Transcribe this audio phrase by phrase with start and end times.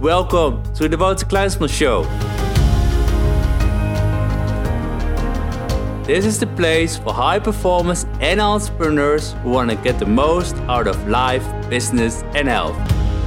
[0.00, 2.02] Welcome to the Wouter Kleinsman Show.
[6.04, 10.54] This is the place for high performers and entrepreneurs who want to get the most
[10.68, 12.76] out of life, business and health.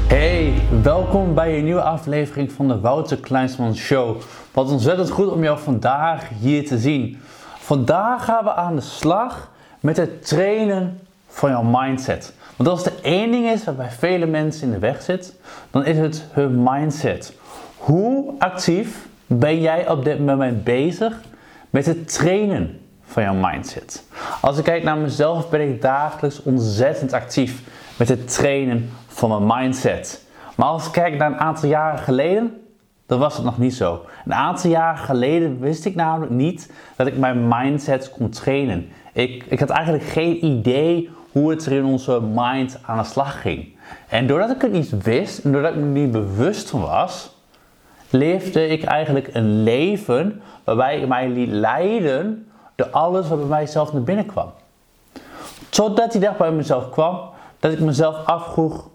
[0.08, 4.22] Hey, welkom bij een nieuwe aflevering van de Wouter Kleinsman Show.
[4.52, 7.22] Wat ontzettend goed om jou vandaag hier te zien.
[7.58, 11.00] Vandaag gaan we aan de slag met het trainen
[11.30, 12.34] van jouw mindset.
[12.56, 15.36] Want als er één ding is wat bij vele mensen in de weg zit,
[15.72, 17.34] dan is het hun mindset.
[17.78, 21.22] Hoe actief ben jij op dit moment bezig
[21.70, 24.04] met het trainen van jouw mindset?
[24.42, 27.62] Als ik kijk naar mezelf, ben ik dagelijks ontzettend actief
[27.98, 30.26] met het trainen van mijn mindset.
[30.56, 32.62] Maar als ik kijk naar een aantal jaren geleden,
[33.06, 34.06] dan was het nog niet zo.
[34.26, 38.90] Een aantal jaren geleden wist ik namelijk niet dat ik mijn mindset kon trainen.
[39.14, 43.42] Ik, ik had eigenlijk geen idee hoe het er in onze mind aan de slag
[43.42, 43.78] ging.
[44.08, 47.38] En doordat ik het niet wist en doordat ik me niet bewust van was,
[48.10, 53.94] leefde ik eigenlijk een leven waarbij ik mij liet leiden door alles wat bij mijzelf
[53.94, 54.52] naar binnen kwam.
[55.70, 57.20] Totdat die dag bij mezelf kwam,
[57.60, 58.90] dat ik mezelf afvroeg,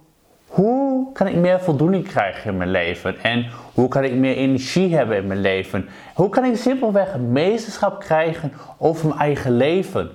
[0.47, 3.19] hoe kan ik meer voldoening krijgen in mijn leven?
[3.19, 5.89] En hoe kan ik meer energie hebben in mijn leven?
[6.15, 10.11] Hoe kan ik simpelweg meesterschap krijgen over mijn eigen leven?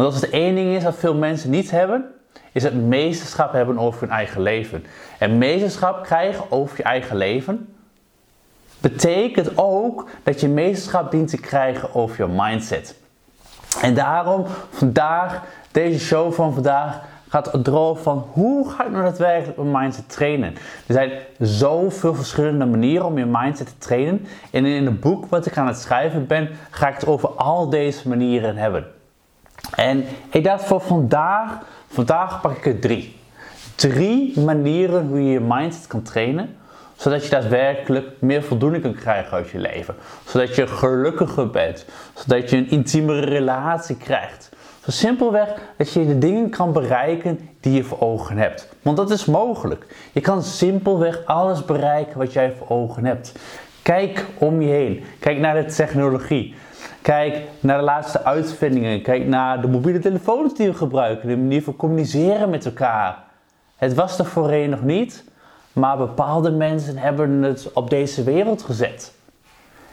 [0.00, 2.04] Want als het één ding is dat veel mensen niet hebben,
[2.52, 4.84] is het meesterschap hebben over hun eigen leven.
[5.18, 7.74] En meesterschap krijgen over je eigen leven
[8.80, 12.94] betekent ook dat je meesterschap dient te krijgen over je mindset.
[13.82, 19.04] En daarom vandaag, deze show van vandaag, gaat het erover van hoe ga ik nou
[19.04, 20.54] daadwerkelijk mijn mindset trainen.
[20.86, 24.26] Er zijn zoveel verschillende manieren om je mindset te trainen.
[24.50, 27.70] En in het boek wat ik aan het schrijven ben, ga ik het over al
[27.70, 28.98] deze manieren hebben.
[29.76, 33.16] En ik dacht voor vandaag, vandaag pak ik er drie.
[33.74, 36.56] Drie manieren hoe je je mindset kan trainen,
[36.96, 39.94] zodat je daadwerkelijk meer voldoening kan krijgen uit je leven.
[40.26, 44.50] Zodat je gelukkiger bent, zodat je een intiemere relatie krijgt.
[44.84, 48.68] Zo simpelweg dat je de dingen kan bereiken die je voor ogen hebt.
[48.82, 49.86] Want dat is mogelijk.
[50.12, 53.32] Je kan simpelweg alles bereiken wat jij voor ogen hebt.
[53.82, 55.04] Kijk om je heen.
[55.18, 56.54] Kijk naar de technologie.
[57.02, 59.02] Kijk naar de laatste uitvindingen.
[59.02, 61.28] Kijk naar de mobiele telefoons die we gebruiken.
[61.28, 63.16] De manier van communiceren met elkaar.
[63.76, 65.24] Het was er voorheen nog niet,
[65.72, 69.12] maar bepaalde mensen hebben het op deze wereld gezet.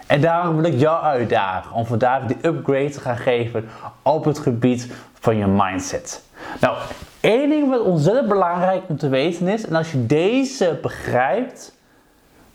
[0.08, 3.66] En daarom wil ik jou uitdagen om vandaag die upgrade te gaan geven
[4.02, 6.24] op het gebied van je mindset.
[6.62, 6.78] Nou,
[7.20, 11.77] één ding wat ontzettend belangrijk om te weten is, en als je deze begrijpt,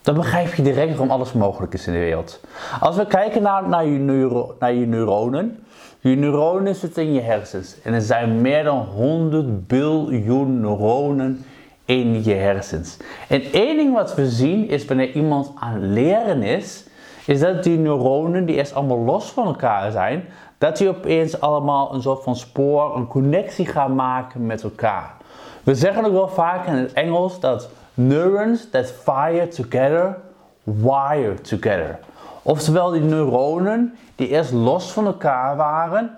[0.03, 2.41] dan begrijp je direct waarom alles mogelijk is in de wereld.
[2.81, 5.65] Als we kijken naar, naar, je, neuro, naar je neuronen.
[6.01, 7.77] Je neuronen zitten in je hersens.
[7.83, 11.45] En er zijn meer dan 100 biljoen neuronen
[11.85, 12.97] in je hersens.
[13.29, 16.85] En één ding wat we zien is wanneer iemand aan leren is,
[17.27, 20.25] is dat die neuronen die eerst allemaal los van elkaar zijn,
[20.59, 25.15] dat die opeens allemaal een soort van spoor, een connectie gaan maken met elkaar.
[25.63, 30.17] We zeggen ook wel vaak in het Engels dat Neurons that fire together,
[30.65, 31.99] wire together.
[32.43, 36.17] Oftewel, die neuronen die eerst los van elkaar waren,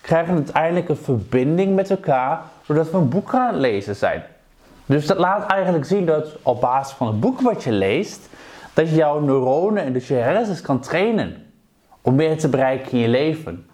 [0.00, 4.22] krijgen uiteindelijk een verbinding met elkaar doordat we een boek aan het lezen zijn.
[4.86, 8.28] Dus dat laat eigenlijk zien dat op basis van het boek wat je leest,
[8.74, 11.44] dat je jouw neuronen en dus je hersens kan trainen
[12.00, 13.66] om meer te bereiken in je leven.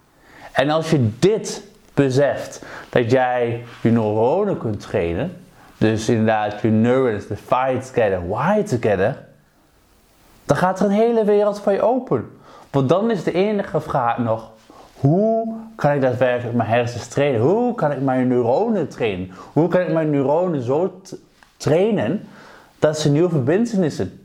[0.51, 5.42] En als je dit beseft, dat jij je neuronen kunt trainen,
[5.83, 9.25] dus inderdaad, je neurons, the fight together, why together.
[10.45, 12.37] Dan gaat er een hele wereld voor je open.
[12.69, 14.51] Want dan is de enige vraag nog,
[14.99, 17.41] hoe kan ik daadwerkelijk mijn hersens trainen?
[17.41, 19.31] Hoe kan ik mijn neuronen trainen?
[19.53, 21.01] Hoe kan ik mijn neuronen zo
[21.57, 22.27] trainen
[22.79, 24.19] dat ze nieuwe verbindenissen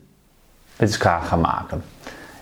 [0.77, 1.83] met elkaar gaan maken?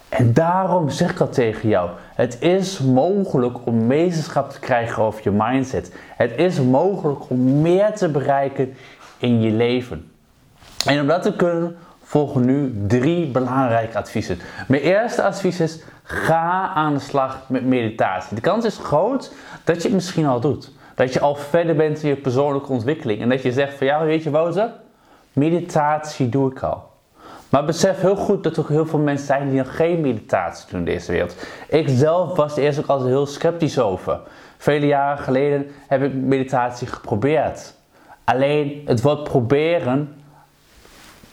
[0.09, 5.22] En daarom zeg ik al tegen jou: het is mogelijk om meesterschap te krijgen over
[5.23, 5.95] je mindset.
[6.16, 8.73] Het is mogelijk om meer te bereiken
[9.17, 10.11] in je leven.
[10.85, 14.40] En om dat te kunnen volgen nu drie belangrijke adviezen.
[14.67, 18.35] Mijn eerste advies is: ga aan de slag met meditatie.
[18.35, 19.34] De kans is groot
[19.64, 20.72] dat je het misschien al doet.
[20.96, 23.22] Dat je al verder bent in je persoonlijke ontwikkeling.
[23.22, 24.72] En dat je zegt van ja, weet je Wouter,
[25.34, 26.96] meditatie doe ik al.
[27.49, 30.69] Maar besef heel goed dat er ook heel veel mensen zijn die nog geen meditatie
[30.69, 31.35] doen in deze wereld.
[31.67, 34.19] Ik zelf was er eerst ook altijd heel sceptisch over.
[34.58, 37.73] Vele jaren geleden heb ik meditatie geprobeerd.
[38.28, 40.16] Alleen het woord proberen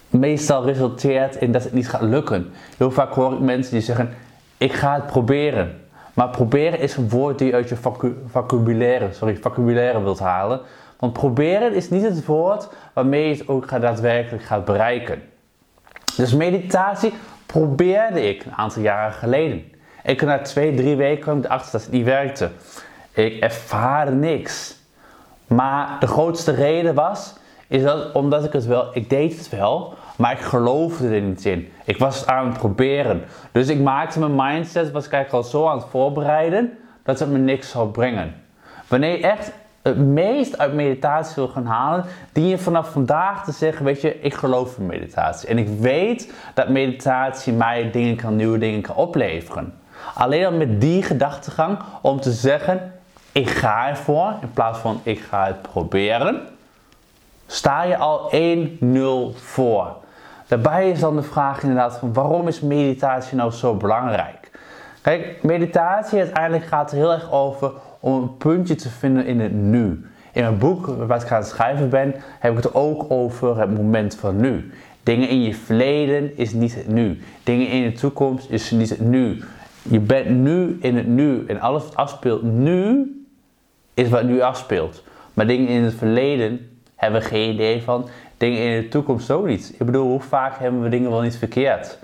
[0.09, 2.53] meestal resulteert in dat het niet gaat lukken.
[2.77, 4.15] Heel vaak hoor ik mensen die zeggen:
[4.57, 5.81] Ik ga het proberen.
[6.13, 7.77] Maar proberen is een woord die je uit je
[8.27, 10.61] vocabulaire, sorry, vocabulaire wilt halen.
[10.99, 15.23] Want proberen is niet het woord waarmee je het ook daadwerkelijk gaat bereiken.
[16.17, 17.13] Dus meditatie
[17.47, 19.65] probeerde ik een aantal jaren geleden.
[20.05, 22.51] Ik na twee, drie weken ik erachter dat het niet werkte.
[23.13, 24.83] Ik ervaarde niks.
[25.47, 27.35] Maar de grootste reden was,
[27.69, 31.45] is dat omdat ik het wel, ik deed het wel, maar ik geloofde er niet
[31.45, 31.73] in.
[31.85, 33.23] Ik was het aan het proberen.
[33.53, 37.31] Dus ik maakte mijn mindset, was ik eigenlijk al zo aan het voorbereiden, dat het
[37.31, 38.35] me niks zou brengen.
[38.89, 39.53] Wanneer je echt
[39.83, 44.21] het meest uit meditatie wil gaan halen, dien je vanaf vandaag te zeggen, weet je,
[44.21, 45.49] ik geloof in meditatie.
[45.49, 49.75] En ik weet dat meditatie mij dingen kan, nieuwe dingen kan opleveren.
[50.15, 52.94] Alleen al met die gedachtegang om te zeggen,
[53.35, 56.41] ik ga ervoor, in plaats van ik ga het proberen,
[57.47, 58.31] sta je al
[59.35, 59.97] 1-0 voor.
[60.47, 64.51] Daarbij is dan de vraag inderdaad van waarom is meditatie nou zo belangrijk?
[65.03, 69.53] Kijk, meditatie uiteindelijk gaat er heel erg over om een puntje te vinden in het
[69.53, 70.07] nu.
[70.33, 73.75] In mijn boek, wat ik aan het schrijven ben, heb ik het ook over het
[73.75, 74.73] moment van nu.
[75.03, 77.23] Dingen in je verleden is niet het nu.
[77.43, 79.45] Dingen in de toekomst is niet het nu.
[79.83, 83.09] Je bent nu in het nu en alles wat afspeelt nu
[83.95, 85.03] is wat nu afspeelt.
[85.35, 88.09] Maar dingen in het verleden hebben we geen idee van.
[88.37, 89.75] Dingen in de toekomst ook niet.
[89.79, 91.99] Ik bedoel, hoe vaak hebben we dingen wel niet verkeerd?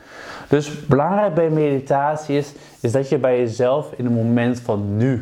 [0.48, 5.20] Dus belangrijk bij meditatie is, is dat je bij jezelf in het moment van nu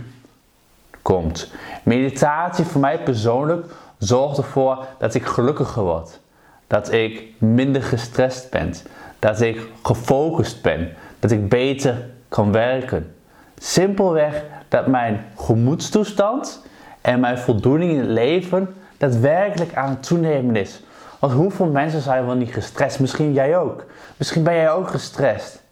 [1.03, 1.53] komt.
[1.83, 3.67] Meditatie voor mij persoonlijk
[3.99, 6.21] zorgt ervoor dat ik gelukkiger word.
[6.67, 8.75] Dat ik minder gestrest ben.
[9.19, 10.93] Dat ik gefocust ben.
[11.19, 13.15] Dat ik beter kan werken.
[13.59, 16.63] Simpelweg dat mijn gemoedstoestand
[17.01, 20.83] en mijn voldoening in het leven daadwerkelijk aan het toenemen is.
[21.19, 23.01] Want hoeveel mensen zijn wel niet gestrest?
[23.01, 23.85] Misschien jij ook.
[24.17, 25.63] Misschien ben jij ook gestrest.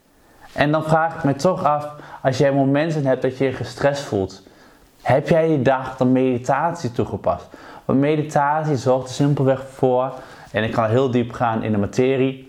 [0.52, 1.88] En dan vraag ik me toch af,
[2.22, 4.42] als jij momenten hebt dat je je gestrest voelt,
[5.02, 7.46] heb jij die dag dan meditatie toegepast?
[7.84, 10.12] Want meditatie zorgt er simpelweg voor,
[10.52, 12.45] en ik kan heel diep gaan in de materie,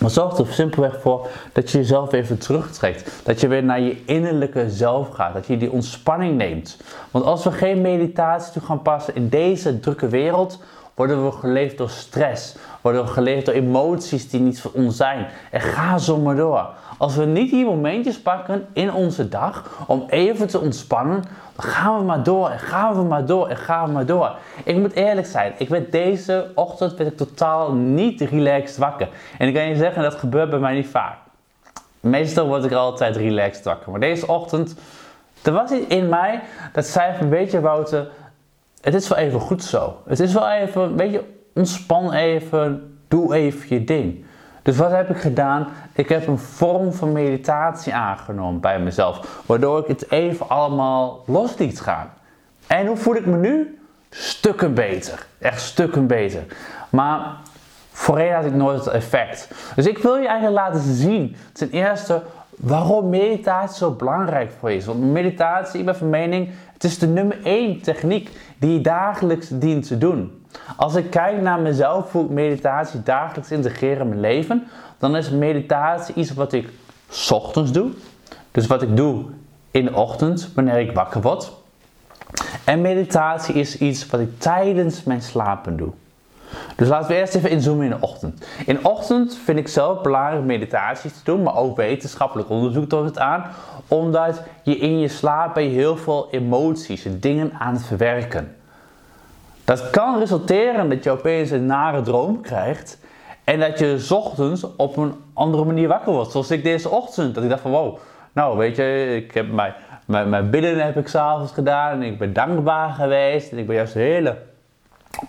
[0.00, 3.10] maar zorgt er simpelweg voor dat je jezelf even terugtrekt.
[3.24, 5.34] Dat je weer naar je innerlijke zelf gaat.
[5.34, 6.76] Dat je die ontspanning neemt.
[7.10, 10.58] Want als we geen meditatie toe gaan passen in deze drukke wereld,
[10.96, 12.56] worden we geleefd door stress.
[12.80, 15.26] Worden we geleefd door emoties die niet voor ons zijn.
[15.50, 16.68] En ga zo maar door.
[16.98, 21.22] Als we niet die momentjes pakken in onze dag om even te ontspannen,
[21.56, 24.36] dan gaan we maar door en gaan we maar door en gaan we maar door.
[24.64, 29.08] Ik moet eerlijk zijn, ik werd deze ochtend werd ik totaal niet relaxed wakker.
[29.38, 31.16] En ik kan je zeggen, dat gebeurt bij mij niet vaak.
[32.00, 33.90] Meestal word ik altijd relaxed wakker.
[33.90, 34.74] Maar deze ochtend,
[35.42, 36.40] er was iets in mij
[36.72, 38.08] dat zei van, weet je Wouter,
[38.80, 39.96] het is wel even goed zo.
[40.06, 41.22] Het is wel even, weet je,
[41.54, 44.24] ontspan even, doe even je ding.
[44.62, 45.68] Dus wat heb ik gedaan?
[45.92, 51.56] Ik heb een vorm van meditatie aangenomen bij mezelf, waardoor ik het even allemaal los
[51.58, 52.12] liet gaan.
[52.66, 53.78] En hoe voel ik me nu?
[54.10, 55.26] Stukken beter.
[55.38, 56.44] Echt stukken beter.
[56.90, 57.36] Maar
[57.90, 59.48] voorheen had ik nooit het effect.
[59.74, 62.22] Dus ik wil je eigenlijk laten zien, ten eerste,
[62.60, 64.84] waarom meditatie zo belangrijk voor je is.
[64.84, 69.48] Want meditatie, ik ben van mening, het is de nummer één techniek die je dagelijks
[69.48, 70.44] dient te doen.
[70.76, 74.66] Als ik kijk naar mezelf, hoe ik meditatie dagelijks integreer in mijn leven,
[74.98, 76.68] dan is meditatie iets wat ik
[77.30, 77.90] ochtends doe.
[78.50, 79.24] Dus wat ik doe
[79.70, 81.52] in de ochtend, wanneer ik wakker word.
[82.64, 85.92] En meditatie is iets wat ik tijdens mijn slapen doe.
[86.76, 88.46] Dus laten we eerst even inzoomen in de ochtend.
[88.66, 93.08] In de ochtend vind ik zelf belangrijk meditaties te doen, maar ook wetenschappelijk onderzoek toont
[93.08, 93.44] het aan.
[93.88, 98.56] Omdat je in je slaap je heel veel emoties en dingen aan het verwerken.
[99.64, 102.98] Dat kan resulteren dat je opeens een nare droom krijgt.
[103.44, 106.30] En dat je ochtends op een andere manier wakker wordt.
[106.30, 107.34] Zoals ik deze ochtend.
[107.34, 107.98] Dat ik dacht van wow,
[108.32, 111.92] nou weet je, ik heb mijn, mijn, mijn bidden heb ik s'avonds gedaan.
[111.92, 113.52] En ik ben dankbaar geweest.
[113.52, 114.36] En ik ben juist een hele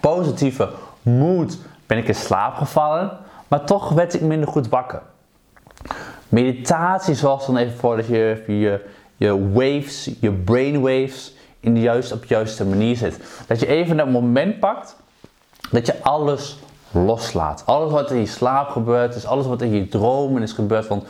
[0.01, 0.69] positieve
[1.07, 3.17] moed ben ik in slaap gevallen.
[3.47, 5.01] Maar toch werd ik minder goed wakker.
[6.29, 8.85] Meditatie zorgt dan even voor dat je je,
[9.15, 13.19] je waves, je brainwaves in de juiste, op de juiste manier zit.
[13.47, 14.95] Dat je even dat moment pakt
[15.71, 16.59] dat je alles
[16.91, 17.63] loslaat.
[17.65, 20.87] Alles wat in je slaap gebeurt is, alles wat in je dromen is gebeurd.
[20.87, 21.03] Want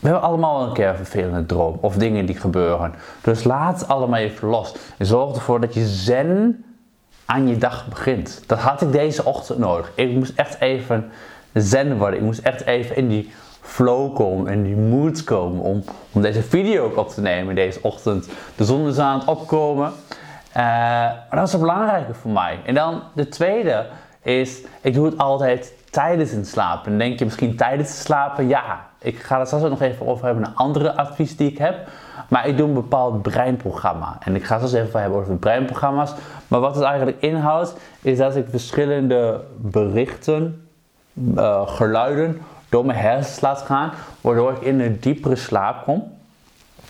[0.00, 2.94] we hebben allemaal een keer een vervelende droom of dingen die gebeuren.
[3.22, 4.74] Dus laat het allemaal even los.
[4.98, 6.64] En zorg ervoor dat je zen
[7.24, 8.42] aan je dag begint.
[8.46, 9.92] Dat had ik deze ochtend nodig.
[9.94, 11.10] Ik moest echt even
[11.52, 12.18] zen worden.
[12.18, 16.42] Ik moest echt even in die flow komen, in die mood komen om, om deze
[16.42, 18.28] video ook op te nemen deze ochtend.
[18.56, 19.92] De zon is aan het opkomen.
[20.56, 22.58] Uh, maar dat is het belangrijke voor mij.
[22.64, 23.86] En dan de tweede
[24.22, 26.90] is, ik doe het altijd tijdens het slapen.
[26.90, 30.06] Dan denk je misschien tijdens het slapen, ja, ik ga er straks ook nog even
[30.06, 31.88] over hebben, een andere advies die ik heb.
[32.28, 34.16] Maar ik doe een bepaald breinprogramma.
[34.20, 36.12] En ik ga straks even hebben over breinprogramma's.
[36.48, 40.66] Maar wat het eigenlijk inhoudt, is dat ik verschillende berichten,
[41.14, 46.12] uh, geluiden door mijn hersens laat gaan, waardoor ik in een diepere slaap kom.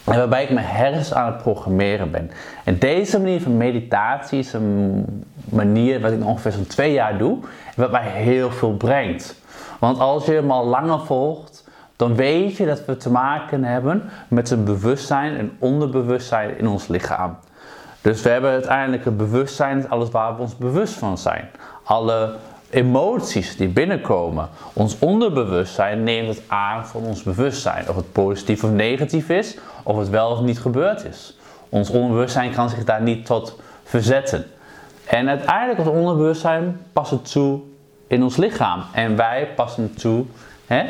[0.04, 2.30] En waarbij ik mijn hersens aan het programmeren ben.
[2.64, 5.06] En deze manier van meditatie is een
[5.44, 7.38] manier wat ik ongeveer zo'n twee jaar doe.
[7.42, 9.42] En wat mij heel veel brengt.
[9.78, 11.63] Want als je hem al langer volgt,
[11.96, 16.88] dan weet je dat we te maken hebben met een bewustzijn en onderbewustzijn in ons
[16.88, 17.36] lichaam.
[18.00, 21.50] Dus we hebben uiteindelijk een bewustzijn, alles waar we ons bewust van zijn.
[21.84, 22.34] Alle
[22.70, 24.48] emoties die binnenkomen.
[24.72, 27.88] Ons onderbewustzijn neemt het aan van ons bewustzijn.
[27.88, 31.38] Of het positief of negatief is, of het wel of niet gebeurd is.
[31.68, 34.46] Ons onderbewustzijn kan zich daar niet tot verzetten.
[35.06, 37.60] En uiteindelijk het onderbewustzijn past het toe
[38.06, 38.82] in ons lichaam.
[38.92, 40.24] En wij passen het toe,
[40.66, 40.84] hè?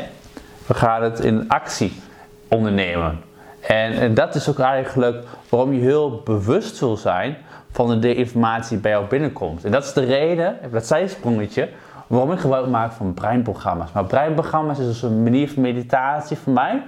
[0.65, 2.01] We gaan het in actie
[2.47, 3.21] ondernemen.
[3.67, 7.37] En, dat is ook eigenlijk waarom je heel bewust wil zijn
[7.71, 9.65] van de informatie die bij jou binnenkomt.
[9.65, 11.69] En dat is de reden, dat zijsprongetje,
[12.07, 13.91] waarom ik gebruik maak van breinprogramma's.
[13.91, 16.83] Maar breinprogramma's is dus een manier van meditatie voor mij.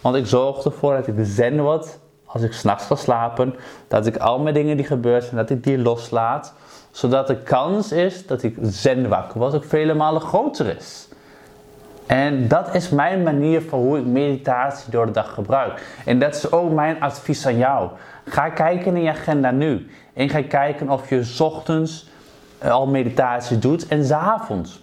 [0.00, 3.54] Want ik zorg ervoor dat ik zen word als ik s'nachts ga slapen.
[3.88, 6.54] Dat ik al mijn dingen die gebeuren zijn, dat ik die loslaat.
[6.90, 11.08] Zodat de kans is dat ik zen wakker word ook vele malen groter is.
[12.06, 15.82] En dat is mijn manier van hoe ik meditatie door de dag gebruik.
[16.04, 17.90] En dat is ook mijn advies aan jou.
[18.24, 19.90] Ga kijken in je agenda nu.
[20.12, 22.10] En ga kijken of je ochtends
[22.58, 24.82] eh, al meditatie doet en s avonds.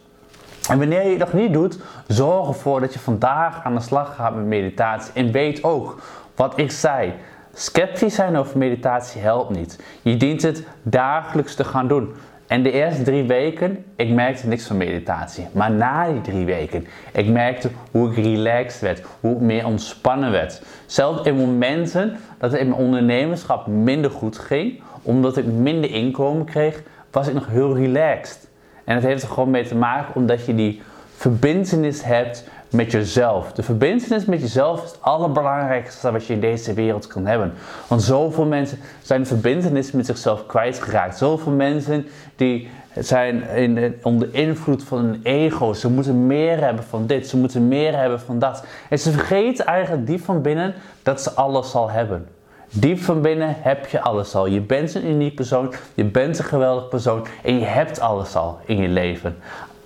[0.70, 4.36] En wanneer je nog niet doet, zorg ervoor dat je vandaag aan de slag gaat
[4.36, 5.14] met meditatie.
[5.14, 6.02] En weet ook
[6.36, 7.14] wat ik zei.
[7.54, 9.84] Sceptisch zijn over meditatie helpt niet.
[10.02, 12.14] Je dient het dagelijks te gaan doen.
[12.50, 15.48] En de eerste drie weken, ik merkte niks van meditatie.
[15.52, 20.32] Maar na die drie weken, ik merkte hoe ik relaxed werd, hoe ik meer ontspannen
[20.32, 20.62] werd.
[20.86, 26.46] Zelfs in momenten dat het in mijn ondernemerschap minder goed ging, omdat ik minder inkomen
[26.46, 28.50] kreeg, was ik nog heel relaxed.
[28.84, 30.82] En het heeft er gewoon mee te maken omdat je die
[31.16, 33.52] verbindenis hebt met jezelf.
[33.52, 37.54] De verbindenis met jezelf is het allerbelangrijkste wat je in deze wereld kan hebben.
[37.88, 41.18] Want zoveel mensen zijn de verbindenis met zichzelf kwijtgeraakt.
[41.18, 45.74] Zoveel mensen die zijn in, onder invloed van een ego.
[45.74, 48.64] Ze moeten meer hebben van dit, ze moeten meer hebben van dat.
[48.90, 50.74] En ze vergeten eigenlijk diep van binnen
[51.04, 52.28] dat ze alles zal hebben.
[52.72, 54.46] Diep van binnen heb je alles al.
[54.46, 58.60] Je bent een uniek persoon, je bent een geweldig persoon en je hebt alles al
[58.66, 59.36] in je leven.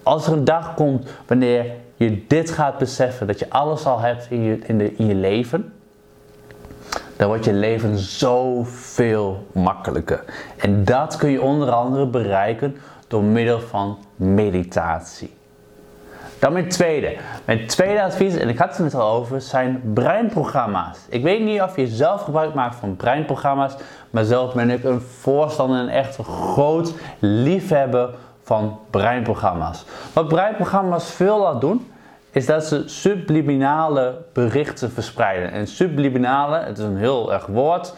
[0.03, 1.65] Als er een dag komt wanneer
[2.03, 5.15] je dit gaat beseffen, dat je alles al hebt in je, in de, in je
[5.15, 5.73] leven,
[7.17, 10.23] dan wordt je leven zoveel makkelijker.
[10.57, 15.33] En dat kun je onder andere bereiken door middel van meditatie.
[16.39, 17.17] Dan mijn tweede.
[17.45, 20.97] Mijn tweede advies, en ik had het net al over, zijn breinprogramma's.
[21.09, 23.75] Ik weet niet of je zelf gebruik maakt van breinprogramma's,
[24.09, 28.09] maar zelf ben ik een voorstander en echt een groot liefhebber
[28.43, 29.85] van breinprogramma's.
[30.13, 31.91] Wat breinprogramma's veel laat doen,
[32.33, 35.51] is dat ze subliminale berichten verspreiden.
[35.51, 37.93] En subliminale, het is een heel erg woord,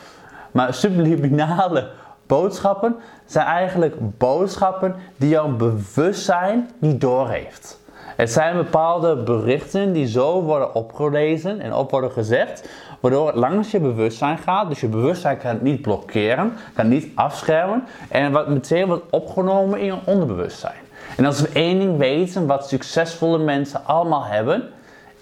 [0.51, 1.89] maar subliminale
[2.27, 7.83] boodschappen zijn eigenlijk boodschappen die jouw bewustzijn niet doorheeft.
[8.15, 13.71] Het zijn bepaalde berichten die zo worden opgelezen en op worden gezegd, waardoor het langs
[13.71, 14.69] je bewustzijn gaat.
[14.69, 19.79] Dus je bewustzijn kan het niet blokkeren, kan niet afschermen en wat meteen wordt opgenomen
[19.79, 20.84] in je onderbewustzijn.
[21.15, 24.69] En als we één ding weten wat succesvolle mensen allemaal hebben,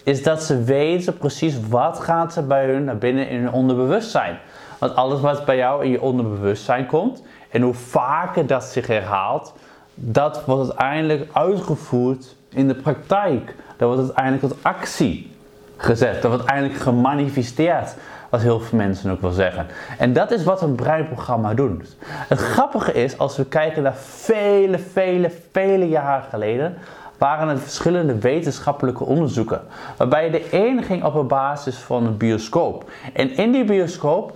[0.03, 4.39] is dat ze weten precies wat gaat er bij hun naar binnen in hun onderbewustzijn.
[4.79, 9.53] Want alles wat bij jou in je onderbewustzijn komt en hoe vaker dat zich herhaalt,
[9.95, 13.55] dat wordt uiteindelijk uitgevoerd in de praktijk.
[13.77, 15.31] Dat wordt uiteindelijk tot actie
[15.77, 16.13] gezet.
[16.13, 17.95] Dat wordt uiteindelijk gemanifesteerd.
[18.33, 19.67] Wat heel veel mensen ook wel zeggen.
[19.97, 21.95] En dat is wat een breinprogramma doet.
[22.05, 26.77] Het grappige is, als we kijken naar vele, vele, vele jaren geleden,
[27.17, 29.61] waren er verschillende wetenschappelijke onderzoeken.
[29.97, 32.91] Waarbij de ene ging op een basis van een bioscoop.
[33.13, 34.33] En in die bioscoop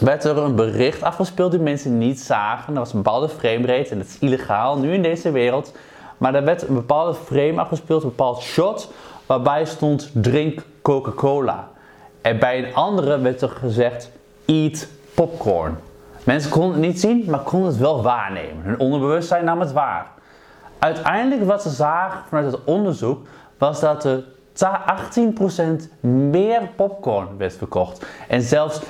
[0.00, 2.72] werd er een bericht afgespeeld die mensen niet zagen.
[2.72, 5.74] Er was een bepaalde framerate en dat is illegaal nu in deze wereld.
[6.18, 8.92] Maar er werd een bepaalde frame afgespeeld, een bepaald shot,
[9.26, 11.70] waarbij stond drink Coca-Cola.
[12.22, 14.10] En bij een andere werd er gezegd
[14.46, 15.76] eat popcorn.
[16.24, 18.62] Mensen konden het niet zien, maar konden het wel waarnemen.
[18.64, 20.06] Hun onderbewustzijn nam het waar.
[20.78, 23.26] Uiteindelijk wat ze zagen vanuit het onderzoek
[23.58, 24.24] was dat er
[24.54, 28.06] 18% meer popcorn werd verkocht.
[28.28, 28.80] En zelfs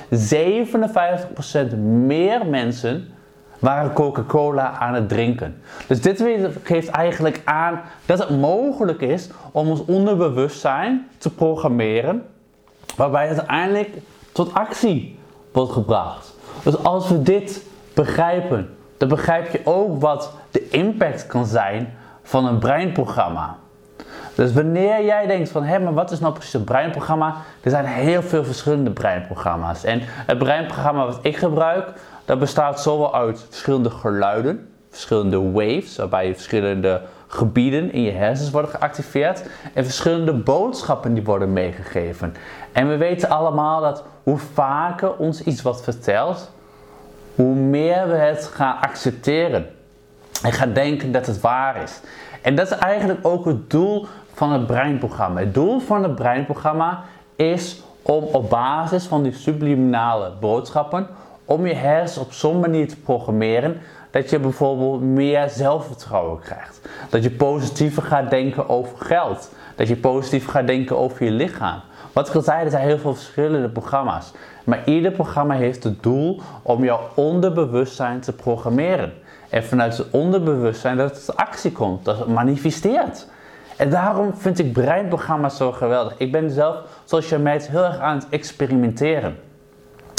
[1.73, 3.07] 57% meer mensen
[3.59, 5.61] waren Coca-Cola aan het drinken.
[5.87, 6.23] Dus dit
[6.63, 12.25] geeft eigenlijk aan dat het mogelijk is om ons onderbewustzijn te programmeren,
[12.95, 13.89] waarbij uiteindelijk
[14.31, 15.19] tot actie
[15.51, 16.33] wordt gebracht.
[16.63, 22.45] Dus als we dit begrijpen, dan begrijp je ook wat de impact kan zijn van
[22.45, 23.57] een breinprogramma.
[24.35, 27.35] Dus wanneer jij denkt van, hé, maar wat is nou precies een breinprogramma?
[27.61, 29.83] Er zijn heel veel verschillende breinprogramma's.
[29.83, 31.93] En het breinprogramma wat ik gebruik,
[32.25, 37.01] dat bestaat zowel uit verschillende geluiden, verschillende waves, waarbij verschillende
[37.33, 42.35] gebieden in je hersens worden geactiveerd en verschillende boodschappen die worden meegegeven.
[42.71, 46.51] En we weten allemaal dat hoe vaker ons iets wat vertelt,
[47.35, 49.65] hoe meer we het gaan accepteren
[50.43, 51.99] en gaan denken dat het waar is.
[52.41, 55.39] En dat is eigenlijk ook het doel van het breinprogramma.
[55.39, 57.03] Het doel van het breinprogramma
[57.35, 61.07] is om op basis van die subliminale boodschappen,
[61.45, 63.81] om je hersens op zo'n manier te programmeren
[64.13, 66.89] dat je bijvoorbeeld meer zelfvertrouwen krijgt.
[67.09, 69.51] Dat je positiever gaat denken over geld.
[69.75, 71.81] Dat je positiever gaat denken over je lichaam.
[72.11, 74.31] Wat ik al zei, er zijn heel veel verschillende programma's.
[74.63, 79.13] Maar ieder programma heeft het doel om jouw onderbewustzijn te programmeren.
[79.49, 83.27] En vanuit het onderbewustzijn dat het actie komt, dat het manifesteert.
[83.77, 86.17] En daarom vind ik breinprogramma's zo geweldig.
[86.17, 89.37] Ik ben zelf, zoals je merkt, heel erg aan het experimenteren.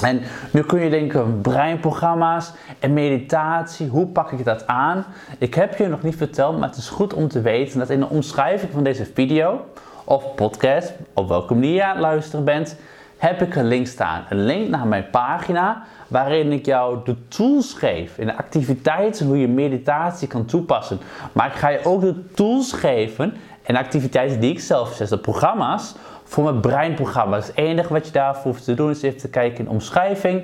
[0.03, 0.21] En
[0.51, 5.05] nu kun je denken, breinprogramma's en meditatie, hoe pak ik dat aan?
[5.39, 8.01] Ik heb je nog niet verteld, maar het is goed om te weten dat in
[8.01, 9.65] de omschrijving van deze video
[10.05, 12.77] of podcast, op welke manier je aan het luisteren bent,
[13.17, 14.25] heb ik een link staan.
[14.29, 19.39] Een link naar mijn pagina waarin ik jou de tools geef in de activiteiten hoe
[19.39, 20.99] je meditatie kan toepassen.
[21.33, 25.19] Maar ik ga je ook de tools geven en activiteiten die ik zelf zet, de
[25.19, 25.95] programma's
[26.35, 27.37] voor mijn breinprogramma.
[27.37, 29.71] Dus het enige wat je daarvoor hoeft te doen is even te kijken in de
[29.71, 30.43] omschrijving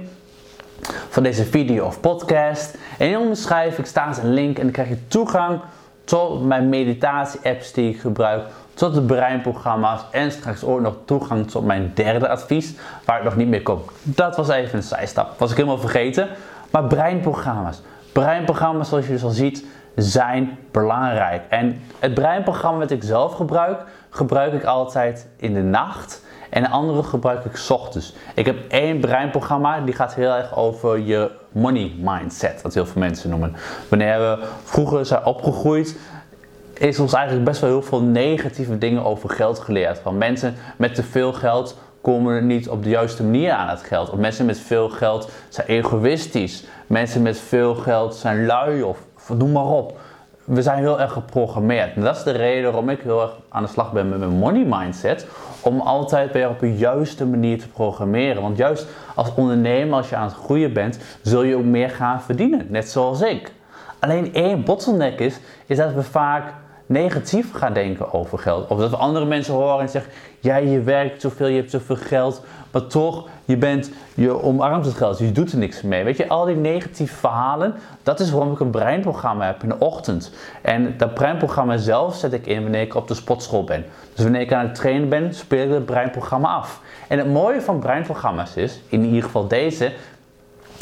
[1.08, 2.78] van deze video of podcast.
[2.98, 5.60] En in de omschrijving staat een link en dan krijg je toegang
[6.04, 8.42] tot mijn meditatie-apps die ik gebruik,
[8.74, 13.36] tot de breinprogramma's en straks ook nog toegang tot mijn derde advies, waar ik nog
[13.36, 13.80] niet meer kom.
[14.02, 16.28] Dat was even een zijstap, was ik helemaal vergeten.
[16.70, 17.82] Maar breinprogramma's.
[18.12, 19.64] Breinprogramma's, zoals je dus al ziet,
[19.96, 21.42] zijn belangrijk.
[21.48, 23.80] En het breinprogramma wat ik zelf gebruik,
[24.10, 26.22] gebruik ik altijd in de nacht.
[26.50, 28.14] En de andere gebruik ik ochtends.
[28.34, 33.00] Ik heb één breinprogramma die gaat heel erg over je money mindset, wat heel veel
[33.00, 33.56] mensen noemen.
[33.88, 35.98] Wanneer we vroeger zijn opgegroeid,
[36.74, 39.98] is ons eigenlijk best wel heel veel negatieve dingen over geld geleerd.
[39.98, 44.10] Van mensen met te veel geld komen niet op de juiste manier aan het geld.
[44.10, 46.64] Of mensen met veel geld zijn egoïstisch.
[46.86, 49.98] Mensen met veel geld zijn lui of noem maar op.
[50.50, 52.02] We zijn heel erg geprogrammeerd.
[52.02, 54.64] Dat is de reden waarom ik heel erg aan de slag ben met mijn money
[54.68, 55.26] mindset.
[55.60, 58.42] Om altijd weer op een juiste manier te programmeren.
[58.42, 62.22] Want juist als ondernemer, als je aan het groeien bent, zul je ook meer gaan
[62.22, 62.66] verdienen.
[62.68, 63.52] Net zoals ik.
[63.98, 66.52] Alleen één bottleneck is, is dat we vaak
[66.86, 68.68] negatief gaan denken over geld.
[68.68, 71.96] Of dat we andere mensen horen en zeggen, ja, je werkt zoveel, je hebt zoveel
[71.96, 76.04] geld, maar toch, je bent, je omarmt het geld, dus je doet er niks mee.
[76.04, 79.78] Weet je, al die negatieve verhalen, dat is waarom ik een breinprogramma heb in de
[79.78, 80.32] ochtend.
[80.62, 83.84] En dat breinprogramma zelf zet ik in wanneer ik op de sportschool ben.
[84.14, 86.80] Dus wanneer ik aan het trainen ben, speel ik het breinprogramma af.
[87.08, 89.92] En het mooie van breinprogramma's is, in ieder geval deze,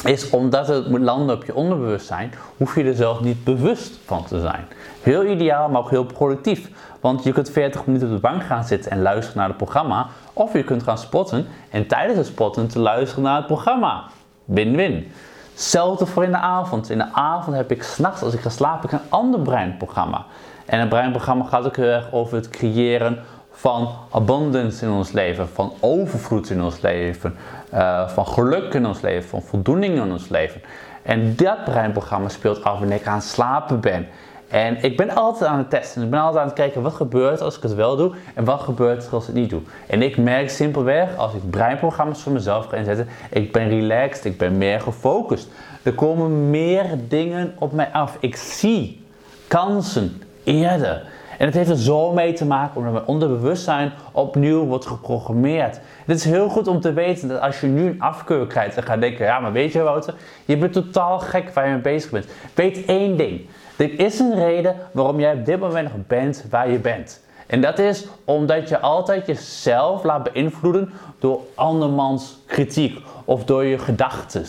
[0.05, 4.24] is omdat het moet landen op je onderbewustzijn, hoef je er zelf niet bewust van
[4.24, 4.66] te zijn.
[5.03, 6.70] Heel ideaal, maar ook heel productief.
[7.01, 10.07] Want je kunt 40 minuten op de bank gaan zitten en luisteren naar het programma.
[10.33, 14.05] Of je kunt gaan spotten en tijdens het spotten te luisteren naar het programma.
[14.45, 15.13] Win-win.
[15.53, 16.91] Hetzelfde voor in de avond.
[16.91, 20.25] In de avond heb ik s'nachts, als ik ga slapen, een ander breinprogramma.
[20.67, 23.19] En het breinprogramma gaat ook heel erg over het creëren
[23.51, 27.37] van abundance in ons leven, van overvloed in ons leven,
[27.75, 30.61] uh, van geluk in ons leven, van voldoening in ons leven.
[31.03, 34.09] En dat breinprogramma speelt af wanneer ik aan het slapen ben.
[34.49, 36.03] En ik ben altijd aan het testen.
[36.03, 38.61] Ik ben altijd aan het kijken wat gebeurt als ik het wel doe en wat
[38.61, 39.61] gebeurt als ik het niet doe.
[39.87, 44.39] En ik merk simpelweg als ik breinprogramma's voor mezelf ga inzetten, ik ben relaxed, ik
[44.39, 45.49] ben meer gefocust.
[45.83, 48.17] Er komen meer dingen op mij af.
[48.21, 49.05] Ik zie
[49.49, 51.03] kansen eerder.
[51.39, 55.81] En het heeft er zo mee te maken omdat mijn onderbewustzijn opnieuw wordt geprogrammeerd.
[56.07, 58.83] Het is heel goed om te weten dat als je nu een afkeur krijgt en
[58.83, 62.11] gaat denken, ja maar weet je Wouter, je bent totaal gek waar je mee bezig
[62.11, 62.27] bent.
[62.55, 63.41] Weet één ding,
[63.79, 67.21] er is een reden waarom jij op dit moment nog bent waar je bent.
[67.47, 73.79] En dat is omdat je altijd jezelf laat beïnvloeden door andermans kritiek of door je
[73.79, 74.45] gedachten.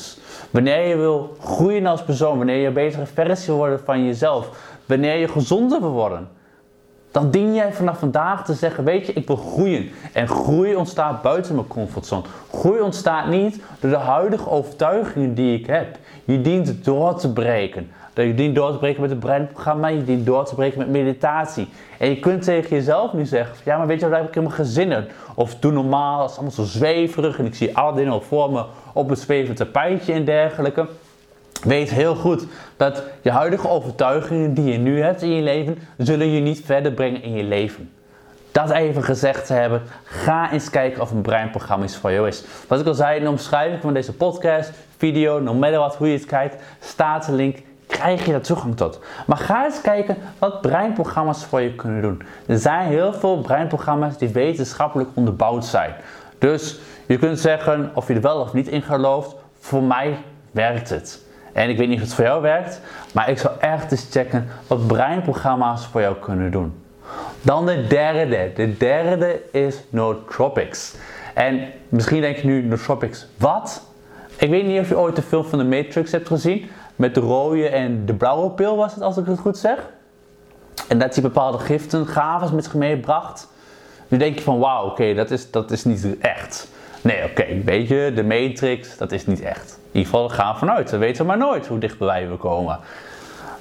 [0.49, 4.49] Wanneer je wil groeien als persoon, wanneer je een betere versie wil worden van jezelf,
[4.85, 6.27] wanneer je gezonder wil worden,
[7.11, 9.89] dan dien jij vanaf vandaag te zeggen: Weet je, ik wil groeien.
[10.13, 12.23] En groei ontstaat buiten mijn comfortzone.
[12.53, 15.97] Groei ontstaat niet door de huidige overtuigingen die ik heb.
[16.25, 17.91] Je dient door te breken.
[18.25, 21.67] Je dient door te breken met het breinprogramma, je dient door te breken met meditatie.
[21.97, 24.55] En je kunt tegen jezelf nu zeggen: Ja, maar weet je, daar heb ik helemaal
[24.55, 25.05] geen zin in.
[25.35, 28.51] Of doe normaal, het is allemaal zo zweverig en ik zie alle dingen al voor
[28.51, 30.87] me op het zwevend tapijtje en dergelijke.
[31.63, 32.45] Weet heel goed
[32.77, 36.91] dat je huidige overtuigingen die je nu hebt in je leven, zullen je niet verder
[36.91, 37.91] brengen in je leven.
[38.51, 42.43] dat even gezegd te hebben, ga eens kijken of een breinprogramma iets voor jou is.
[42.67, 46.07] Wat ik al zei in de omschrijving van deze podcast, video, no matter what, hoe
[46.07, 47.57] je het kijkt, staat de link
[47.99, 48.99] krijg je daar toegang tot.
[49.25, 52.21] Maar ga eens kijken wat breinprogramma's voor je kunnen doen.
[52.45, 55.93] Er zijn heel veel breinprogramma's die wetenschappelijk onderbouwd zijn.
[56.37, 59.35] Dus je kunt zeggen of je er wel of niet in gelooft.
[59.59, 60.17] Voor mij
[60.51, 61.21] werkt het.
[61.53, 62.81] En ik weet niet of het voor jou werkt,
[63.13, 66.73] maar ik zou echt eens checken wat breinprogramma's voor jou kunnen doen.
[67.41, 68.51] Dan de derde.
[68.55, 70.95] De derde is nootropics.
[71.33, 73.87] En misschien denk je nu, nootropics, wat?
[74.37, 76.69] Ik weet niet of je ooit de film van de Matrix hebt gezien.
[76.99, 79.89] Met de rode en de blauwe pil was het, als ik het goed zeg.
[80.87, 83.47] En dat hij bepaalde giften, gaves met zich meebracht.
[84.07, 86.67] Nu denk je van, wauw, oké, dat, is, dat is niet echt.
[87.01, 89.79] Nee, oké, weet je, de Matrix, dat is niet echt.
[89.91, 90.91] In ieder geval, gaan vanuit.
[90.91, 92.79] We weten maar nooit hoe dichtbij we komen.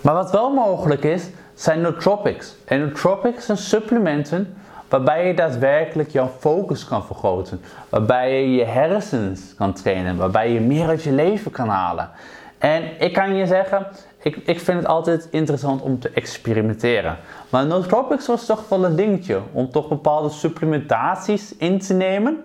[0.00, 2.54] Maar wat wel mogelijk is, zijn nootropics.
[2.64, 4.56] En nootropics zijn supplementen
[4.88, 7.60] waarbij je daadwerkelijk jouw focus kan vergroten.
[7.88, 10.16] Waarbij je je hersens kan trainen.
[10.16, 12.10] Waarbij je meer uit je leven kan halen.
[12.58, 13.86] En ik kan je zeggen,
[14.22, 17.16] ik, ik vind het altijd interessant om te experimenteren.
[17.48, 19.40] Maar nootropics was toch wel een dingetje.
[19.52, 22.42] Om toch bepaalde supplementaties in te nemen.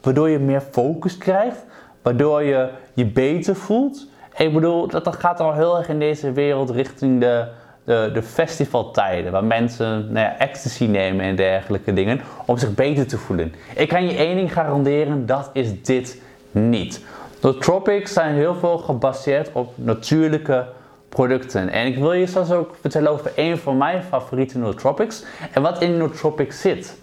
[0.00, 1.64] Waardoor je meer focus krijgt.
[2.02, 4.06] Waardoor je je beter voelt.
[4.36, 7.46] Ik bedoel, dat gaat al heel erg in deze wereld richting de,
[7.84, 9.32] de, de festivaltijden.
[9.32, 12.20] Waar mensen nou ja, ecstasy nemen en dergelijke dingen.
[12.46, 13.54] Om zich beter te voelen.
[13.74, 17.04] Ik kan je één ding garanderen, dat is dit niet.
[17.44, 20.66] Nootropics zijn heel veel gebaseerd op natuurlijke
[21.08, 21.68] producten.
[21.68, 25.24] En ik wil je straks ook vertellen over een van mijn favoriete nootropics.
[25.52, 26.98] En wat in nootropics zit.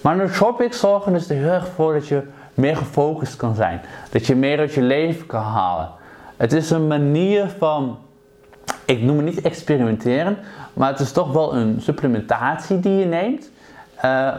[0.00, 2.22] Maar nootropics zorgen dus er heel erg voor dat je
[2.54, 3.80] meer gefocust kan zijn.
[4.10, 5.90] Dat je meer uit je leven kan halen.
[6.36, 7.98] Het is een manier van,
[8.84, 10.38] ik noem het niet experimenteren,
[10.72, 13.50] maar het is toch wel een supplementatie die je neemt.
[14.04, 14.34] Uh,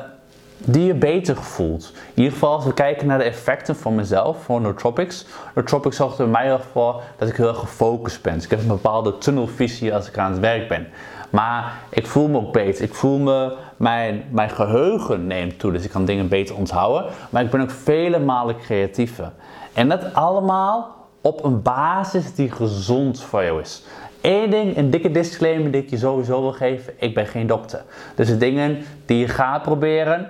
[0.65, 1.91] die je beter voelt.
[1.95, 5.25] In ieder geval als we kijken naar de effecten van mezelf, voor nootropics.
[5.55, 8.33] Nootropics zorgt er mij ervoor dat ik heel gefocust ben.
[8.33, 10.87] Dus ik heb een bepaalde tunnelvisie als ik aan het werk ben.
[11.29, 12.83] Maar ik voel me ook beter.
[12.83, 17.05] Ik voel me, mijn, mijn geheugen neemt toe, dus ik kan dingen beter onthouden.
[17.29, 19.31] Maar ik ben ook vele malen creatiever.
[19.73, 23.83] En dat allemaal op een basis die gezond voor jou is.
[24.21, 26.93] Eén ding, een dikke disclaimer die ik je sowieso wil geven.
[26.97, 27.83] Ik ben geen dokter.
[28.15, 30.29] Dus de dingen die je gaat proberen,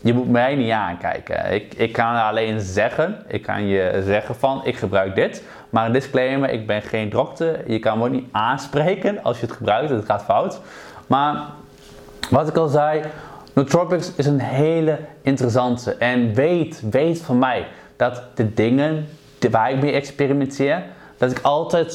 [0.00, 1.52] je moet mij niet aankijken.
[1.52, 5.42] Ik, ik kan alleen zeggen, ik kan je zeggen van, ik gebruik dit.
[5.70, 7.70] Maar een disclaimer, ik ben geen dokter.
[7.70, 10.60] Je kan me ook niet aanspreken als je het gebruikt, het gaat fout.
[11.06, 11.42] Maar
[12.30, 13.02] wat ik al zei,
[13.54, 15.94] nootropics is een hele interessante.
[15.94, 19.06] En weet, weet van mij dat de dingen
[19.50, 20.82] waar ik mee experimenteer,
[21.18, 21.92] dat ik altijd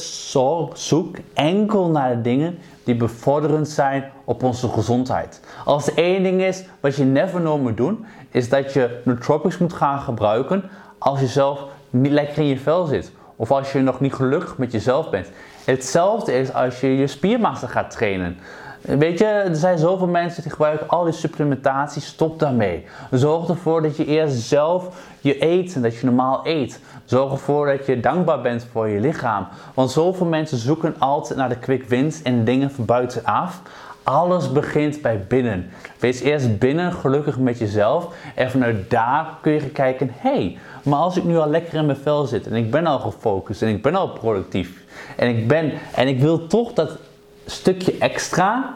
[0.74, 5.40] zoek enkel naar de dingen die bevorderend zijn op onze gezondheid.
[5.64, 9.58] Als er één ding is wat je never no moet doen, is dat je nootropics
[9.58, 10.62] moet gaan gebruiken
[10.98, 13.12] als je zelf niet lekker in je vel zit.
[13.36, 15.30] Of als je nog niet gelukkig met jezelf bent.
[15.64, 18.36] Hetzelfde is als je je spiermassa gaat trainen.
[18.80, 22.02] Weet je, er zijn zoveel mensen die gebruiken al die supplementatie.
[22.02, 22.86] Stop daarmee.
[23.10, 24.88] Zorg ervoor dat je eerst zelf
[25.20, 26.80] je eet en dat je normaal eet.
[27.06, 29.46] Zorg ervoor dat je dankbaar bent voor je lichaam.
[29.74, 33.60] Want zoveel mensen zoeken altijd naar de quick wins en dingen van buitenaf.
[34.02, 35.70] Alles begint bij binnen.
[35.98, 38.14] Wees eerst binnen gelukkig met jezelf.
[38.34, 41.86] En vanuit daar kun je kijken: hé, hey, maar als ik nu al lekker in
[41.86, 44.84] mijn vel zit en ik ben al gefocust en ik ben al productief
[45.16, 46.98] en ik ben en ik wil toch dat
[47.46, 48.74] stukje extra,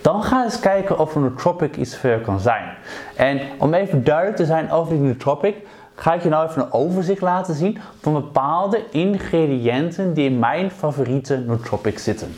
[0.00, 2.76] dan ga eens kijken of een nootropic iets voor kan zijn.
[3.16, 5.56] En om even duidelijk te zijn over die nootropic,
[5.96, 10.70] ga ik je nou even een overzicht laten zien van bepaalde ingrediënten die in mijn
[10.70, 12.34] favoriete nootropic zitten.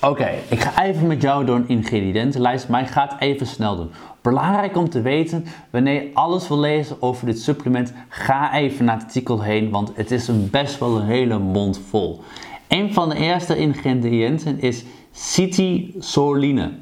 [0.00, 3.76] Oké, ik ga even met jou door een ingrediëntenlijst, maar ik ga het even snel
[3.76, 3.90] doen.
[4.22, 8.94] Belangrijk om te weten, wanneer je alles wil lezen over dit supplement, ga even naar
[8.96, 12.22] het artikel heen, want het is een best wel een hele mond vol.
[12.68, 16.72] Een van de eerste ingrediënten is citisoline.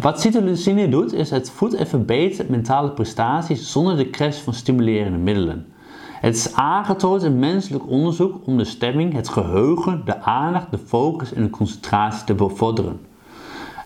[0.00, 5.18] Wat citisoline doet, is het voedt en verbetert mentale prestaties zonder de crash van stimulerende
[5.18, 5.66] middelen.
[6.20, 11.32] Het is aangetoond in menselijk onderzoek om de stemming, het geheugen, de aandacht, de focus
[11.32, 13.00] en de concentratie te bevorderen.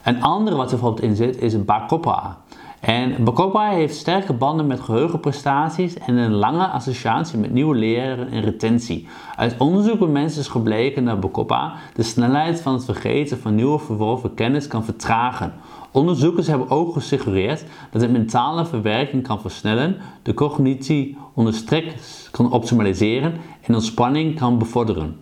[0.04, 2.38] Een andere wat er bijvoorbeeld in zit is bacopa.
[2.80, 8.40] En Bacopa heeft sterke banden met geheugenprestaties en een lange associatie met nieuwe leren en
[8.40, 9.08] retentie.
[9.36, 13.78] Uit onderzoek bij mensen is gebleken dat Bacopa de snelheid van het vergeten van nieuwe
[13.78, 15.52] verworven kennis kan vertragen.
[15.90, 22.52] Onderzoekers hebben ook gesuggereerd dat het mentale verwerking kan versnellen, de cognitie onder stress kan
[22.52, 25.16] optimaliseren en ontspanning kan bevorderen.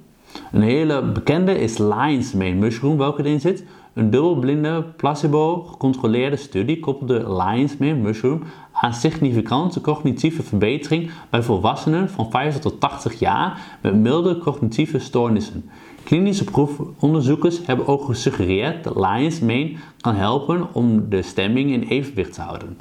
[0.53, 3.65] Een hele bekende is Lion's Mane Mushroom, welke erin zit.
[3.95, 12.31] Een dubbelblinde, placebo-gecontroleerde studie koppelde Lion's Mane Mushroom aan significante cognitieve verbetering bij volwassenen van
[12.31, 15.71] 50 tot 80 jaar met milde cognitieve stoornissen.
[16.07, 22.33] Klinische proefonderzoekers hebben ook gesuggereerd dat Lion's Mane kan helpen om de stemming in evenwicht
[22.33, 22.79] te houden.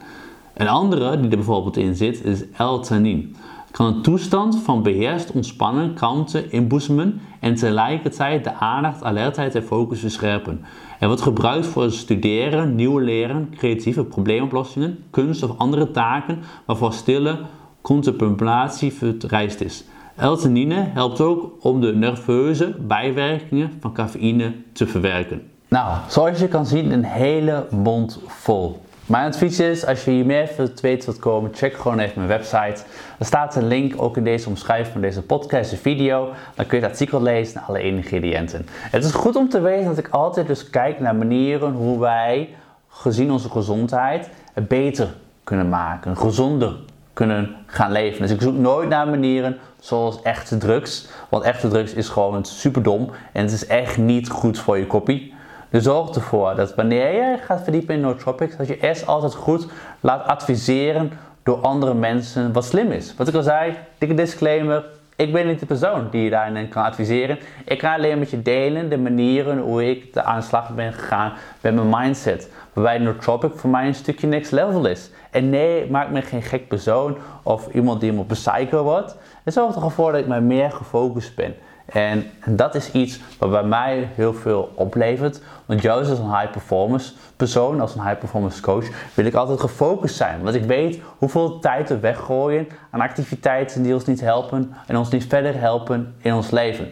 [0.54, 3.28] Een andere die er bijvoorbeeld in zit is L-theanine
[3.76, 10.00] kan een toestand van beheerst ontspannen kalmte inboezemen en tegelijkertijd de aandacht, alertheid en focus
[10.00, 10.66] verscherpen.
[11.00, 17.40] Er wordt gebruikt voor studeren, nieuwe leren, creatieve probleemoplossingen, kunst of andere taken waarvoor stille
[17.82, 19.86] contemplatie vereist is.
[20.18, 25.52] L-theanine helpt ook om de nerveuze bijwerkingen van cafeïne te verwerken.
[25.68, 28.82] Nou, zoals je kan zien, een hele mond vol.
[29.06, 32.28] Mijn advies is, als je hier meer te weten wilt komen, check gewoon even mijn
[32.28, 32.84] website.
[33.20, 36.30] Er staat een link ook in deze omschrijving van deze podcast, de video.
[36.56, 38.66] Dan kun je het artikel lezen en alle ingrediënten.
[38.72, 42.50] Het is goed om te weten dat ik altijd dus kijk naar manieren hoe wij,
[42.90, 46.18] gezien onze gezondheid, het beter kunnen maken.
[46.18, 46.76] Gezonder
[47.16, 48.22] kunnen gaan leven.
[48.22, 51.08] Dus ik zoek nooit naar manieren zoals echte drugs.
[51.30, 54.88] Want echte drugs is gewoon super dom en het is echt niet goed voor je
[54.88, 55.34] koppie.
[55.70, 59.68] Dus zorg ervoor dat wanneer je gaat verdiepen in nootropics, dat je eerst altijd goed
[60.00, 61.12] laat adviseren
[61.44, 63.14] door andere mensen wat slim is.
[63.18, 66.84] Wat ik al zei, dikke disclaimer, ik ben niet de persoon die je daarin kan
[66.84, 67.40] adviseren.
[67.66, 70.94] Ik ga alleen met je delen de manieren hoe ik de aan de slag ben
[70.94, 72.50] gegaan met mijn mindset.
[72.74, 75.10] Waarbij nootropic voor mij een stukje next level is.
[75.32, 79.18] En nee, maak me geen gek persoon of iemand die helemaal psycho wordt.
[79.44, 81.56] Het zorgt ervoor dat ik mij meer gefocust ben.
[81.86, 85.42] En dat is iets wat bij mij heel veel oplevert.
[85.66, 89.60] Want juist als een high performance persoon, als een high performance coach, wil ik altijd
[89.60, 90.44] gefocust zijn.
[90.44, 95.10] Want ik weet hoeveel tijd we weggooien aan activiteiten die ons niet helpen en ons
[95.10, 96.92] niet verder helpen in ons leven.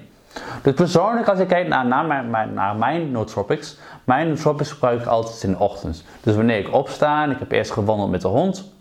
[0.62, 5.08] Dus persoonlijk, als ik kijk naar, naar, mijn, naar mijn nootropics, mijn nootropics gebruik ik
[5.08, 6.04] altijd in de ochtend.
[6.22, 8.72] Dus wanneer ik opsta en ik heb eerst gewandeld met de hond,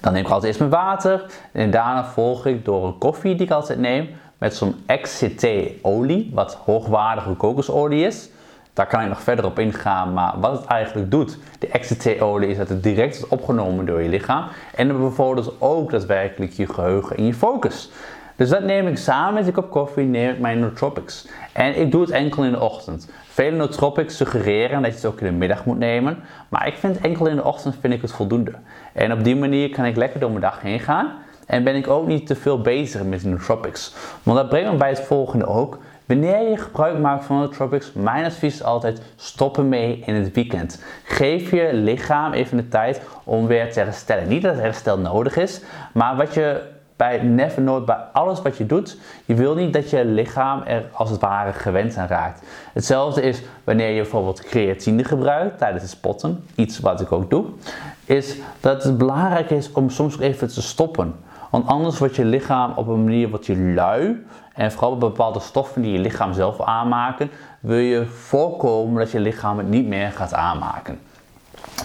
[0.00, 3.46] dan neem ik altijd eerst mijn water en daarna volg ik door een koffie die
[3.46, 8.30] ik altijd neem met zo'n XCT-olie, wat hoogwaardige kokosolie is.
[8.72, 12.56] Daar kan ik nog verder op ingaan, maar wat het eigenlijk doet, de XCT-olie is
[12.56, 17.16] dat het direct is opgenomen door je lichaam en dan bevordert ook daadwerkelijk je geheugen
[17.16, 17.90] en je focus.
[18.36, 21.28] Dus dat neem ik samen met een kop koffie, neem ik mijn nootropics.
[21.52, 23.10] En ik doe het enkel in de ochtend.
[23.28, 26.18] Vele nootropics suggereren dat je het ook in de middag moet nemen,
[26.48, 28.52] maar ik vind enkel in de ochtend vind ik het voldoende.
[28.92, 31.12] En op die manier kan ik lekker door mijn dag heen gaan
[31.46, 33.94] en ben ik ook niet te veel bezig met nootropics.
[34.22, 35.78] Want dat brengt me bij het volgende ook.
[36.06, 40.82] Wanneer je gebruik maakt van nootropics, mijn advies is altijd stoppen mee in het weekend.
[41.04, 44.28] Geef je lichaam even de tijd om weer te herstellen.
[44.28, 45.60] Niet dat het herstel nodig is,
[45.92, 46.62] maar wat je
[46.96, 50.84] bij never nooit bij alles wat je doet, je wil niet dat je lichaam er
[50.92, 52.42] als het ware gewend aan raakt.
[52.72, 57.44] Hetzelfde is wanneer je bijvoorbeeld creatine gebruikt tijdens het spotten, iets wat ik ook doe,
[58.04, 61.14] is dat het belangrijk is om soms ook even te stoppen.
[61.56, 64.26] Want anders wordt je lichaam op een manier wat je lui.
[64.54, 69.58] En vooral bepaalde stoffen die je lichaam zelf aanmaken, wil je voorkomen dat je lichaam
[69.58, 70.98] het niet meer gaat aanmaken.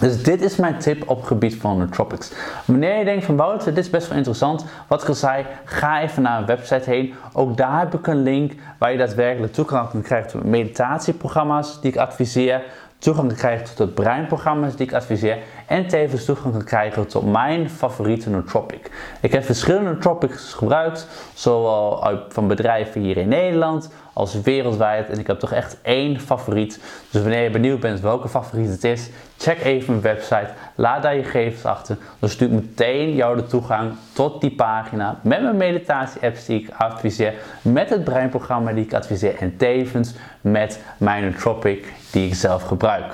[0.00, 2.32] Dus dit is mijn tip op het gebied van nootropics.
[2.64, 4.64] Wanneer je denkt van Wouter, dit is best wel interessant.
[4.88, 7.14] Wat ik al zei, ga even naar een website heen.
[7.32, 11.90] Ook daar heb ik een link waar je daadwerkelijk toegang kan krijgen tot meditatieprogramma's die
[11.90, 12.62] ik adviseer
[13.02, 17.70] toegang krijgen tot de breinprogramma's die ik adviseer en tevens toegang kan krijgen tot mijn
[17.70, 18.90] favoriete nootropic.
[19.20, 25.26] Ik heb verschillende nootropics gebruikt, zowel van bedrijven hier in Nederland als wereldwijd en ik
[25.26, 26.80] heb toch echt één favoriet.
[27.10, 31.16] Dus wanneer je benieuwd bent welke favoriet het is, check even mijn website, laat daar
[31.16, 31.96] je gegevens achter.
[32.18, 36.70] Dan stuur ik meteen jou de toegang tot die pagina met mijn meditatie-apps die ik
[36.76, 42.62] adviseer, met het breinprogramma die ik adviseer en tevens met mijn nootropic die ik zelf
[42.62, 43.12] gebruik.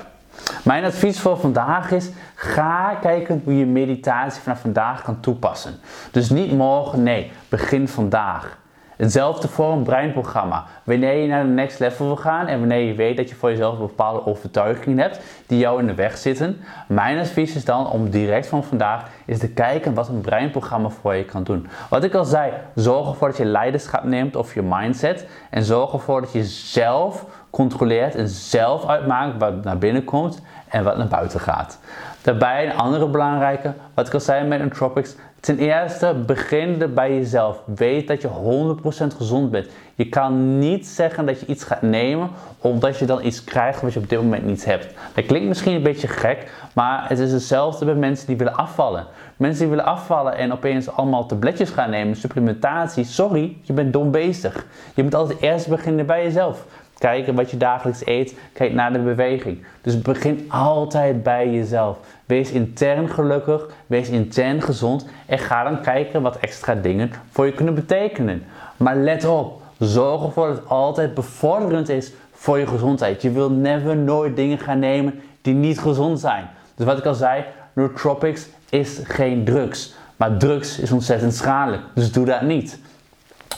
[0.63, 5.73] Mijn advies voor vandaag is: ga kijken hoe je meditatie vanaf vandaag kan toepassen.
[6.11, 8.57] Dus niet morgen, nee, begin vandaag.
[8.99, 10.65] Hetzelfde voor een breinprogramma.
[10.83, 13.49] Wanneer je naar de next level wil gaan en wanneer je weet dat je voor
[13.49, 16.61] jezelf bepaalde overtuigingen hebt die jou in de weg zitten.
[16.87, 21.15] Mijn advies is dan om direct van vandaag eens te kijken wat een breinprogramma voor
[21.15, 21.67] je kan doen.
[21.89, 25.27] Wat ik al zei, zorg ervoor dat je leiderschap neemt of je mindset.
[25.49, 30.83] En zorg ervoor dat je zelf controleert en zelf uitmaakt wat naar binnen komt en
[30.83, 31.79] wat naar buiten gaat.
[32.21, 37.61] Daarbij een andere belangrijke, wat al zei met Entropics, Ten eerste, begin er bij jezelf.
[37.75, 39.67] Weet dat je 100% gezond bent.
[39.95, 43.93] Je kan niet zeggen dat je iets gaat nemen omdat je dan iets krijgt wat
[43.93, 44.87] je op dit moment niet hebt.
[45.13, 49.05] Dat klinkt misschien een beetje gek, maar het is hetzelfde bij mensen die willen afvallen.
[49.37, 53.03] Mensen die willen afvallen en opeens allemaal tabletjes gaan nemen, supplementatie.
[53.03, 54.65] Sorry, je bent dom bezig.
[54.93, 56.65] Je moet altijd eerst beginnen bij jezelf.
[56.99, 59.63] Kijken wat je dagelijks eet, kijk naar de beweging.
[59.81, 61.97] Dus begin altijd bij jezelf.
[62.25, 67.53] Wees intern gelukkig, wees intern gezond en ga dan kijken wat extra dingen voor je
[67.53, 68.43] kunnen betekenen.
[68.77, 73.21] Maar let op, zorg ervoor dat het altijd bevorderend is voor je gezondheid.
[73.21, 76.49] Je wilt never nooit dingen gaan nemen die niet gezond zijn.
[76.75, 79.93] Dus wat ik al zei, nootropics is geen drugs.
[80.15, 82.79] Maar drugs is ontzettend schadelijk, dus doe dat niet.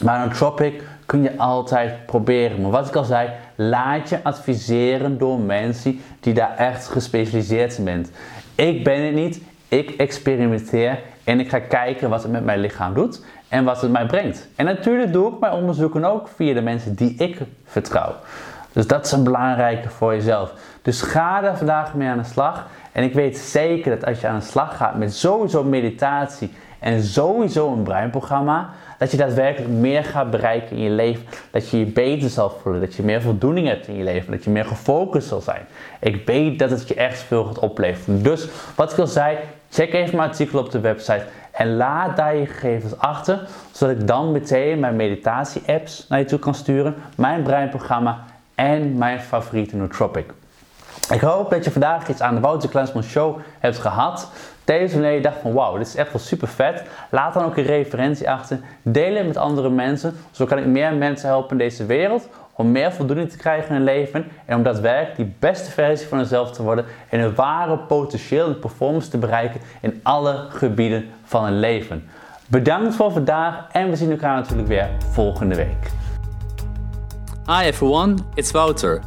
[0.01, 2.61] Maar een tropic kun je altijd proberen.
[2.61, 8.07] Maar wat ik al zei, laat je adviseren door mensen die daar echt gespecialiseerd zijn.
[8.55, 12.93] Ik ben het niet, ik experimenteer en ik ga kijken wat het met mijn lichaam
[12.93, 14.47] doet en wat het mij brengt.
[14.55, 18.15] En natuurlijk doe ik mijn onderzoeken ook via de mensen die ik vertrouw.
[18.71, 20.53] Dus dat is een belangrijke voor jezelf.
[20.81, 22.67] Dus ga daar vandaag mee aan de slag.
[22.91, 27.03] En ik weet zeker dat als je aan de slag gaat met sowieso meditatie en
[27.03, 28.69] sowieso een breinprogramma,
[29.01, 31.25] dat je daadwerkelijk meer gaat bereiken in je leven.
[31.51, 34.43] Dat je je beter zal voelen, dat je meer voldoening hebt in je leven, dat
[34.43, 35.61] je meer gefocust zal zijn.
[35.99, 38.23] Ik weet dat het je echt veel gaat opleveren.
[38.23, 39.37] Dus wat ik al zei,
[39.69, 44.07] check even mijn artikel op de website en laat daar je gegevens achter, zodat ik
[44.07, 50.33] dan meteen mijn meditatie-apps naar je toe kan sturen, mijn breinprogramma en mijn favoriete nootropic.
[51.09, 54.31] Ik hoop dat je vandaag iets aan de Wouter Klensman Show hebt gehad.
[54.65, 56.83] Deze wanneer je dacht van wauw, dit is echt wel super vet.
[57.09, 58.59] Laat dan ook een referentie achter.
[58.81, 60.13] Deel het met andere mensen.
[60.31, 62.27] Zo kan ik meer mensen helpen in deze wereld.
[62.53, 64.25] Om meer voldoening te krijgen in hun leven.
[64.45, 66.85] En om daadwerkelijk die beste versie van jezelf te worden.
[67.09, 72.09] En een ware potentieel en performance te bereiken in alle gebieden van hun leven.
[72.47, 75.91] Bedankt voor vandaag en we zien elkaar natuurlijk weer volgende week.
[77.45, 79.01] Hi everyone, it's Wouter.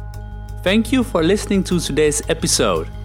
[0.61, 3.04] Thank you for listening to today's episode.